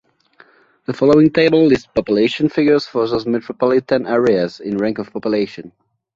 [0.85, 5.73] The following table lists population figures for those metropolitan areas, in rank of population.